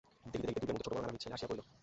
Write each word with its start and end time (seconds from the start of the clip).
দেখিতে 0.31 0.47
দেখিতে 0.49 0.65
দুর্গের 0.67 0.71
মধ্যে 0.73 0.79
ছোটোবড়ো 0.83 1.01
নানাবিধ 1.03 1.21
ছেলে 1.23 1.35
আসিয়া 1.37 1.49
পড়িল। 1.49 1.63